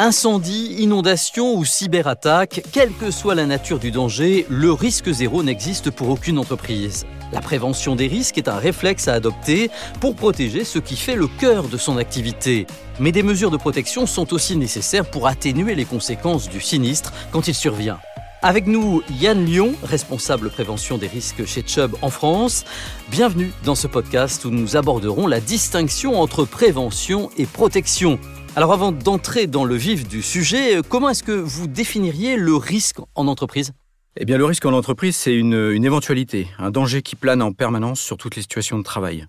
Incendie, 0.00 0.76
inondation 0.78 1.56
ou 1.56 1.64
cyberattaque, 1.64 2.62
quelle 2.70 2.92
que 2.92 3.10
soit 3.10 3.34
la 3.34 3.46
nature 3.46 3.80
du 3.80 3.90
danger, 3.90 4.46
le 4.48 4.70
risque 4.70 5.10
zéro 5.10 5.42
n'existe 5.42 5.90
pour 5.90 6.08
aucune 6.08 6.38
entreprise. 6.38 7.04
La 7.32 7.40
prévention 7.40 7.96
des 7.96 8.06
risques 8.06 8.38
est 8.38 8.46
un 8.46 8.58
réflexe 8.58 9.08
à 9.08 9.14
adopter 9.14 9.72
pour 10.00 10.14
protéger 10.14 10.62
ce 10.62 10.78
qui 10.78 10.94
fait 10.94 11.16
le 11.16 11.26
cœur 11.26 11.64
de 11.64 11.76
son 11.76 11.96
activité. 11.96 12.68
Mais 13.00 13.10
des 13.10 13.24
mesures 13.24 13.50
de 13.50 13.56
protection 13.56 14.06
sont 14.06 14.32
aussi 14.32 14.56
nécessaires 14.56 15.04
pour 15.04 15.26
atténuer 15.26 15.74
les 15.74 15.84
conséquences 15.84 16.48
du 16.48 16.60
sinistre 16.60 17.12
quand 17.32 17.48
il 17.48 17.54
survient. 17.54 17.98
Avec 18.40 18.68
nous, 18.68 19.02
Yann 19.20 19.44
Lyon, 19.44 19.74
responsable 19.82 20.50
prévention 20.50 20.96
des 20.96 21.08
risques 21.08 21.44
chez 21.44 21.64
Chubb 21.66 21.96
en 22.02 22.10
France. 22.10 22.64
Bienvenue 23.10 23.50
dans 23.64 23.74
ce 23.74 23.88
podcast 23.88 24.44
où 24.44 24.50
nous 24.50 24.76
aborderons 24.76 25.26
la 25.26 25.40
distinction 25.40 26.20
entre 26.20 26.44
prévention 26.44 27.30
et 27.36 27.46
protection. 27.46 28.20
Alors 28.58 28.72
avant 28.72 28.90
d'entrer 28.90 29.46
dans 29.46 29.64
le 29.64 29.76
vif 29.76 30.08
du 30.08 30.20
sujet, 30.20 30.80
comment 30.88 31.10
est-ce 31.10 31.22
que 31.22 31.30
vous 31.30 31.68
définiriez 31.68 32.36
le 32.36 32.56
risque 32.56 32.98
en 33.14 33.28
entreprise? 33.28 33.70
Eh 34.16 34.24
bien 34.24 34.36
le 34.36 34.44
risque 34.44 34.66
en 34.66 34.72
entreprise, 34.72 35.14
c'est 35.14 35.32
une, 35.32 35.84
éventualité, 35.84 36.48
un 36.58 36.72
danger 36.72 37.02
qui 37.02 37.14
plane 37.14 37.40
en 37.40 37.52
permanence 37.52 38.00
sur 38.00 38.16
toutes 38.16 38.34
les 38.34 38.42
situations 38.42 38.76
de 38.76 38.82
travail. 38.82 39.28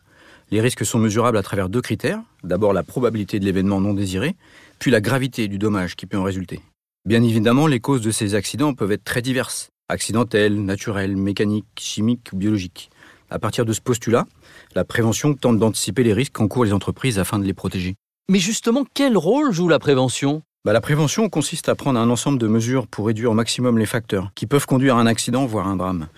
Les 0.49 0.61
risques 0.61 0.83
sont 0.83 0.97
mesurables 0.97 1.37
à 1.37 1.43
travers 1.43 1.69
deux 1.69 1.79
critères. 1.79 2.19
D'abord 2.43 2.73
la 2.73 2.81
probabilité 2.81 3.39
de 3.39 3.45
l'événement 3.45 3.79
non 3.79 3.93
désiré, 3.93 4.35
puis 4.79 4.89
la 4.89 4.99
gravité 4.99 5.47
du 5.47 5.59
dommage 5.59 5.95
qui 5.95 6.07
peut 6.07 6.17
en 6.17 6.23
résulter. 6.23 6.61
Bien 7.05 7.21
évidemment, 7.21 7.67
les 7.67 7.79
causes 7.79 8.01
de 8.01 8.09
ces 8.09 8.33
accidents 8.33 8.73
peuvent 8.73 8.93
être 8.93 9.03
très 9.03 9.21
diverses. 9.21 9.69
Accidentelles, 9.89 10.59
naturelles, 10.59 11.15
mécaniques, 11.15 11.67
chimiques 11.77 12.29
ou 12.33 12.35
biologiques. 12.35 12.89
À 13.29 13.37
partir 13.37 13.63
de 13.63 13.73
ce 13.73 13.81
postulat, 13.81 14.25
la 14.73 14.85
prévention 14.85 15.35
tente 15.35 15.59
d'anticiper 15.59 16.01
les 16.01 16.13
risques 16.13 16.33
qu'encourent 16.33 16.65
les 16.65 16.73
entreprises 16.73 17.19
afin 17.19 17.37
de 17.37 17.45
les 17.45 17.53
protéger. 17.53 17.93
Mais 18.31 18.37
justement, 18.37 18.85
quel 18.93 19.17
rôle 19.17 19.51
joue 19.51 19.67
la 19.69 19.79
prévention? 19.79 20.43
Bah, 20.63 20.71
La 20.71 20.81
prévention 20.81 21.29
consiste 21.29 21.67
à 21.67 21.73
prendre 21.73 21.99
un 21.99 22.11
ensemble 22.11 22.37
de 22.37 22.47
mesures 22.47 22.85
pour 22.85 23.07
réduire 23.07 23.31
au 23.31 23.33
maximum 23.33 23.79
les 23.79 23.87
facteurs 23.87 24.29
qui 24.35 24.45
peuvent 24.45 24.67
conduire 24.67 24.97
à 24.97 25.01
un 25.01 25.07
accident, 25.07 25.47
voire 25.47 25.65
un 25.65 25.75
drame. 25.75 26.09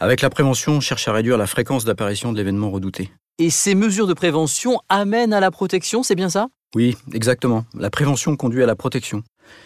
Avec 0.00 0.20
la 0.20 0.30
prévention, 0.30 0.72
on 0.72 0.80
cherche 0.80 1.06
à 1.06 1.12
réduire 1.12 1.38
la 1.38 1.46
fréquence 1.46 1.84
d'apparition 1.84 2.32
de 2.32 2.38
l'événement 2.38 2.72
redouté. 2.72 3.12
Et 3.38 3.50
ces 3.50 3.76
mesures 3.76 4.08
de 4.08 4.14
prévention 4.14 4.80
amènent 4.88 5.32
à 5.32 5.38
la 5.38 5.52
protection, 5.52 6.02
c'est 6.02 6.16
bien 6.16 6.28
ça? 6.28 6.48
Oui, 6.74 6.96
exactement. 7.12 7.64
La 7.78 7.88
prévention 7.88 8.34
conduit 8.34 8.64
à 8.64 8.66
la 8.66 8.74
protection. 8.74 9.22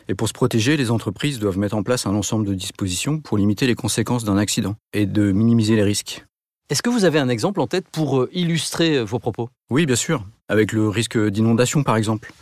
Et 0.06 0.14
pour 0.14 0.28
se 0.28 0.34
protéger, 0.34 0.77
les 0.77 0.91
entreprises 0.91 1.38
doivent 1.38 1.58
mettre 1.58 1.75
en 1.75 1.82
place 1.82 2.06
un 2.06 2.14
ensemble 2.14 2.44
de 2.44 2.52
dispositions 2.52 3.19
pour 3.19 3.38
limiter 3.38 3.66
les 3.66 3.75
conséquences 3.75 4.25
d'un 4.25 4.36
accident 4.36 4.77
et 4.92 5.06
de 5.06 5.32
minimiser 5.32 5.75
les 5.75 5.84
risques. 5.84 6.27
Est-ce 6.75 6.83
que 6.83 6.91
vous 6.91 7.05
avez 7.05 7.20
un 7.20 7.28
exemple 7.28 7.61
en 7.61 7.69
tête 7.69 7.86
pour 7.89 8.19
euh, 8.19 8.30
illustrer 8.33 8.97
euh, 8.97 9.05
vos 9.05 9.20
propos? 9.20 9.48
Oui, 9.70 9.86
bien 9.86 9.94
sûr. 9.94 10.25
Avec 10.48 10.72
le 10.72 10.89
risque 10.89 11.16
d'inondation, 11.16 11.84
par 11.84 11.94
exemple. 11.94 12.33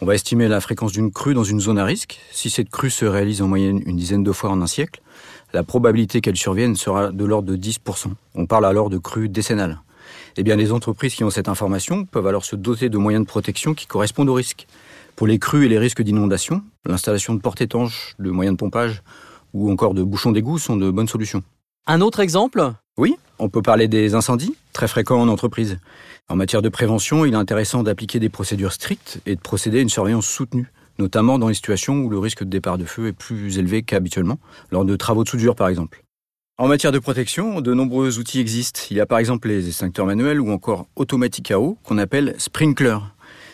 On 0.00 0.06
va 0.06 0.14
estimer 0.14 0.48
la 0.48 0.62
fréquence 0.62 0.92
d'une 0.92 1.12
crue 1.12 1.34
dans 1.34 1.44
une 1.44 1.60
zone 1.60 1.78
à 1.78 1.84
risque. 1.84 2.18
Si 2.30 2.48
cette 2.48 2.70
crue 2.70 2.88
se 2.88 3.04
réalise 3.04 3.42
en 3.42 3.48
moyenne 3.48 3.82
une 3.84 3.98
dizaine 3.98 4.22
de 4.22 4.32
fois 4.32 4.48
en 4.48 4.62
un 4.62 4.66
siècle, 4.66 5.02
la 5.52 5.62
probabilité 5.62 6.22
qu'elle 6.22 6.38
survienne 6.38 6.74
sera 6.74 7.12
de 7.12 7.24
l'ordre 7.26 7.54
de 7.54 7.56
10%. 7.58 8.06
On 8.34 8.46
parle 8.46 8.64
alors 8.64 8.88
de 8.88 8.96
crue 8.96 9.28
décennale. 9.28 9.82
Eh 10.38 10.42
bien, 10.42 10.56
les 10.56 10.72
entreprises 10.72 11.14
qui 11.14 11.22
ont 11.22 11.30
cette 11.30 11.50
information 11.50 12.06
peuvent 12.06 12.26
alors 12.26 12.46
se 12.46 12.56
doter 12.56 12.88
de 12.88 12.96
moyens 12.96 13.26
de 13.26 13.28
protection 13.28 13.74
qui 13.74 13.84
correspondent 13.84 14.30
au 14.30 14.34
risque. 14.34 14.68
Pour 15.16 15.26
les 15.26 15.38
crues 15.38 15.66
et 15.66 15.68
les 15.68 15.78
risques 15.78 16.00
d'inondation, 16.00 16.62
l'installation 16.86 17.34
de 17.34 17.40
portes 17.42 17.60
étanches, 17.60 18.14
de 18.18 18.30
moyens 18.30 18.56
de 18.56 18.58
pompage 18.58 19.02
ou 19.52 19.70
encore 19.70 19.92
de 19.92 20.02
bouchons 20.02 20.32
d'égout 20.32 20.56
sont 20.56 20.76
de 20.76 20.90
bonnes 20.90 21.08
solutions. 21.08 21.42
Un 21.86 22.00
autre 22.00 22.20
exemple? 22.20 22.72
Oui, 22.98 23.16
on 23.38 23.48
peut 23.48 23.62
parler 23.62 23.88
des 23.88 24.14
incendies, 24.14 24.54
très 24.74 24.86
fréquents 24.86 25.20
en 25.20 25.28
entreprise. 25.28 25.78
En 26.28 26.36
matière 26.36 26.60
de 26.60 26.68
prévention, 26.68 27.24
il 27.24 27.32
est 27.32 27.36
intéressant 27.36 27.82
d'appliquer 27.82 28.20
des 28.20 28.28
procédures 28.28 28.72
strictes 28.72 29.20
et 29.24 29.34
de 29.34 29.40
procéder 29.40 29.78
à 29.78 29.80
une 29.80 29.88
surveillance 29.88 30.26
soutenue, 30.26 30.70
notamment 30.98 31.38
dans 31.38 31.48
les 31.48 31.54
situations 31.54 32.00
où 32.00 32.10
le 32.10 32.18
risque 32.18 32.44
de 32.44 32.50
départ 32.50 32.76
de 32.76 32.84
feu 32.84 33.06
est 33.06 33.12
plus 33.12 33.56
élevé 33.58 33.82
qu'habituellement, 33.82 34.38
lors 34.70 34.84
de 34.84 34.94
travaux 34.94 35.24
de 35.24 35.28
soudure 35.30 35.56
par 35.56 35.68
exemple. 35.68 36.02
En 36.58 36.68
matière 36.68 36.92
de 36.92 36.98
protection, 36.98 37.62
de 37.62 37.72
nombreux 37.72 38.18
outils 38.18 38.40
existent. 38.40 38.82
Il 38.90 38.98
y 38.98 39.00
a 39.00 39.06
par 39.06 39.18
exemple 39.18 39.48
les 39.48 39.68
extincteurs 39.68 40.04
manuels 40.04 40.40
ou 40.40 40.50
encore 40.50 40.86
automatiques 40.94 41.50
à 41.50 41.58
eau 41.58 41.78
qu'on 41.84 41.96
appelle 41.96 42.34
sprinkler. 42.36 42.98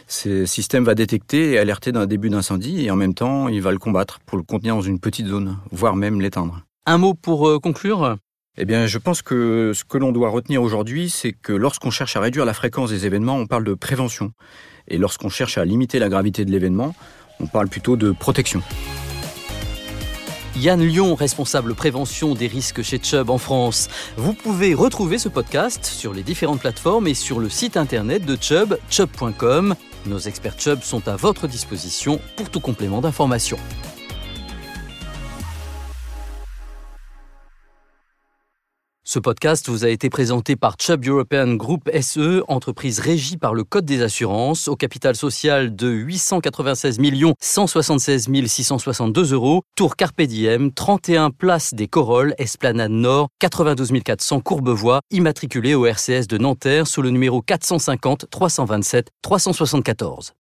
Ce 0.09 0.47
système 0.47 0.83
va 0.83 0.97
détecter 0.97 1.53
et 1.53 1.59
alerter 1.59 1.93
d'un 1.93 2.07
début 2.07 2.29
d'incendie 2.29 2.85
et 2.85 2.91
en 2.91 2.97
même 2.97 3.15
temps, 3.15 3.47
il 3.47 3.63
va 3.63 3.71
le 3.71 3.79
combattre 3.79 4.19
pour 4.27 4.37
le 4.37 4.43
contenir 4.43 4.75
dans 4.75 4.83
une 4.83 4.99
petite 4.99 5.29
zone, 5.29 5.59
voire 5.71 5.95
même 5.95 6.21
l'éteindre. 6.21 6.63
Un 6.87 6.99
mot 6.99 7.15
pour 7.15 7.49
euh, 7.49 7.61
conclure? 7.61 8.17
Eh 8.61 8.65
bien, 8.65 8.87
je 8.87 8.99
pense 8.99 9.23
que 9.23 9.73
ce 9.73 9.85
que 9.85 9.99
l'on 9.99 10.11
doit 10.11 10.31
retenir 10.31 10.65
aujourd'hui, 10.65 11.11
c'est 11.11 11.33
que 11.33 11.53
lorsqu'on 11.53 11.91
cherche 11.91 12.17
à 12.17 12.21
réduire 12.21 12.45
la 12.45 12.55
fréquence 12.55 12.91
des 12.91 13.07
événements, 13.07 13.37
on 13.37 13.47
parle 13.47 13.63
de 13.63 13.73
prévention. 13.73 14.33
Et 14.89 14.99
lorsqu'on 14.99 15.29
cherche 15.29 15.59
à 15.59 15.65
limiter 15.65 16.01
la 16.01 16.09
gravité 16.09 16.45
de 16.45 16.51
l'événement, 16.51 16.93
on 17.39 17.47
parle 17.47 17.69
plutôt 17.69 17.97
de 17.97 18.11
protection. 18.11 18.61
Yann 20.57 20.83
Lyon, 20.83 21.15
responsable 21.15 21.77
prévention 21.77 22.35
des 22.35 22.49
risques 22.49 22.83
chez 22.83 22.99
Chubb 23.01 23.31
en 23.31 23.39
France. 23.39 23.89
Vous 24.17 24.35
pouvez 24.35 24.75
retrouver 24.75 25.19
ce 25.19 25.29
podcast 25.29 25.85
sur 25.85 26.13
les 26.13 26.25
différentes 26.25 26.59
plateformes 26.59 27.07
et 27.07 27.15
sur 27.15 27.39
le 27.39 27.49
site 27.49 27.77
internet 27.77 28.27
de 28.27 28.37
Chubb, 28.41 28.77
chubb.com. 28.91 29.77
Nos 30.07 30.19
experts 30.19 30.59
Chubb 30.59 30.83
sont 30.83 31.07
à 31.07 31.15
votre 31.15 31.47
disposition 31.47 32.21
pour 32.35 32.51
tout 32.51 32.61
complément 32.61 33.01
d'information. 33.01 33.57
Ce 39.11 39.19
podcast 39.19 39.71
vous 39.71 39.87
a 39.87 39.89
été 39.89 40.11
présenté 40.11 40.55
par 40.55 40.77
Chubb 40.79 41.07
European 41.07 41.55
Group 41.55 41.89
SE, 41.99 42.43
entreprise 42.47 42.99
régie 43.01 43.39
par 43.39 43.55
le 43.55 43.65
Code 43.65 43.87
des 43.87 44.03
assurances, 44.03 44.69
au 44.69 44.77
capital 44.77 45.17
social 45.17 45.75
de 45.75 45.89
896 45.89 46.99
176 47.41 48.29
662 48.47 49.33
euros, 49.33 49.63
Tour 49.77 49.97
Carpe 49.97 50.21
Diem, 50.21 50.73
31 50.73 51.31
Place 51.31 51.73
des 51.73 51.89
Corolles, 51.89 52.35
Esplanade 52.37 52.91
Nord, 52.91 53.29
92 53.39 53.93
400 54.05 54.41
Courbevoie, 54.41 55.01
immatriculé 55.11 55.75
au 55.75 55.87
RCS 55.87 56.27
de 56.29 56.37
Nanterre 56.37 56.87
sous 56.87 57.01
le 57.01 57.09
numéro 57.09 57.41
450 57.41 58.27
327 58.29 59.09
374. 59.23 60.35